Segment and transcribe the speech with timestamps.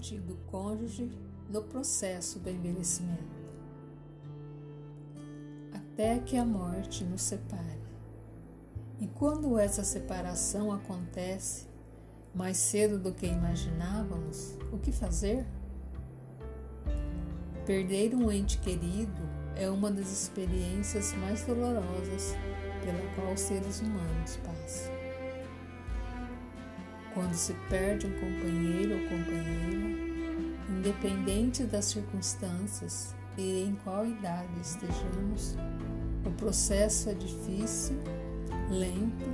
[0.00, 1.10] do cônjuge
[1.50, 3.22] no processo do envelhecimento,
[5.74, 7.82] até que a morte nos separe.
[8.98, 11.66] E quando essa separação acontece
[12.34, 15.44] mais cedo do que imaginávamos, o que fazer?
[17.66, 22.34] Perder um ente querido é uma das experiências mais dolorosas
[22.82, 24.99] pela qual os seres humanos passam.
[27.20, 30.00] Quando se perde um companheiro ou companheira,
[30.70, 35.54] independente das circunstâncias e em qual idade estejamos,
[36.24, 37.98] o processo é difícil,
[38.70, 39.26] lento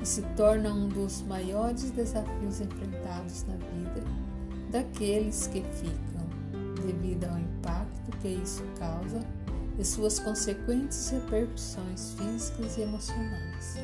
[0.00, 4.04] e se torna um dos maiores desafios enfrentados na vida
[4.70, 6.28] daqueles que ficam,
[6.86, 9.18] devido ao impacto que isso causa
[9.76, 13.74] e suas consequentes repercussões físicas e emocionais.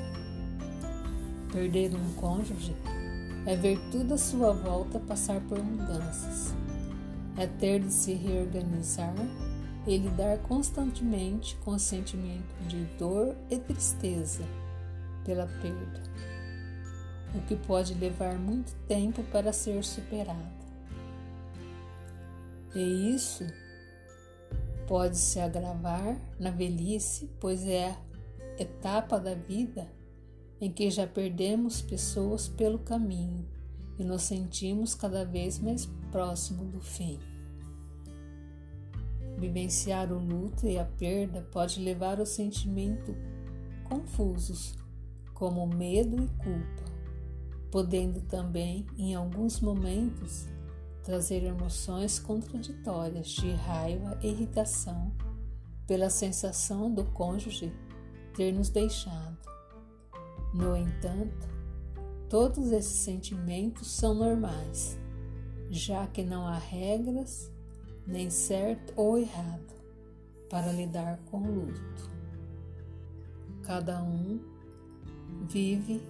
[1.53, 2.77] Perder um cônjuge
[3.47, 6.55] é ver tudo à sua volta passar por mudanças,
[7.37, 9.15] é ter de se reorganizar
[9.87, 14.45] e lidar constantemente com o sentimento de dor e tristeza
[15.25, 16.03] pela perda,
[17.35, 20.61] o que pode levar muito tempo para ser superado.
[22.75, 23.47] E isso
[24.87, 29.89] pode se agravar na velhice, pois é a etapa da vida
[30.61, 33.49] em que já perdemos pessoas pelo caminho
[33.99, 37.19] e nos sentimos cada vez mais próximo do fim.
[39.39, 43.17] Vivenciar o luto e a perda pode levar ao sentimento
[43.85, 44.75] confusos,
[45.33, 46.85] como medo e culpa,
[47.71, 50.47] podendo também, em alguns momentos,
[51.03, 55.11] trazer emoções contraditórias de raiva e irritação
[55.87, 57.73] pela sensação do cônjuge
[58.35, 59.39] ter nos deixado.
[60.53, 61.49] No entanto,
[62.29, 64.99] todos esses sentimentos são normais,
[65.71, 67.51] já que não há regras,
[68.07, 69.75] nem certo ou errado,
[70.49, 72.11] para lidar com o luto.
[73.63, 74.41] Cada um
[75.49, 76.03] vive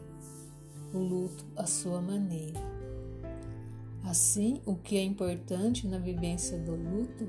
[0.95, 2.61] o luto à sua maneira.
[4.03, 7.29] Assim, o que é importante na vivência do luto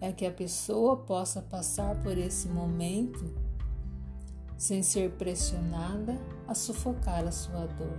[0.00, 3.24] é que a pessoa possa passar por esse momento
[4.62, 7.98] sem ser pressionada a sufocar a sua dor.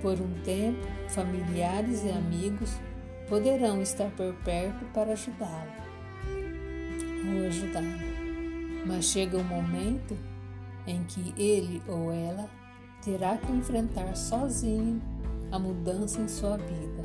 [0.00, 2.70] Por um tempo, familiares e amigos
[3.28, 5.82] poderão estar por perto para ajudá-lo
[7.26, 10.16] ou ajudá-la, mas chega um momento
[10.86, 12.48] em que ele ou ela
[13.04, 15.02] terá que enfrentar sozinho
[15.50, 17.02] a mudança em sua vida,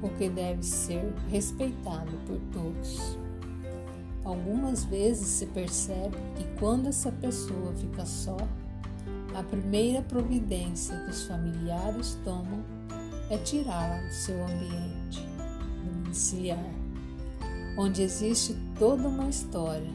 [0.00, 3.13] o que deve ser respeitado por todos.
[4.24, 8.36] Algumas vezes se percebe que quando essa pessoa fica só,
[9.34, 12.64] a primeira providência que os familiares tomam
[13.28, 15.26] é tirá-la do seu ambiente
[16.14, 16.70] domiciliar,
[17.76, 19.90] onde existe toda uma história,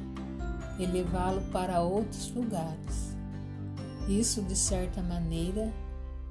[0.78, 3.16] e levá-lo para outros lugares.
[4.08, 5.72] Isso, de certa maneira,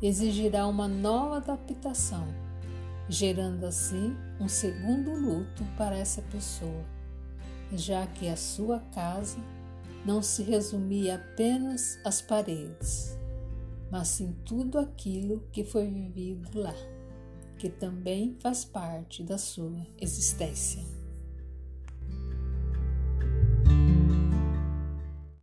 [0.01, 2.27] exigirá uma nova adaptação,
[3.09, 6.85] gerando assim um segundo luto para essa pessoa,
[7.73, 9.39] já que a sua casa
[10.05, 13.19] não se resumia apenas às paredes,
[13.91, 16.75] mas sim tudo aquilo que foi vivido lá,
[17.59, 20.98] que também faz parte da sua existência.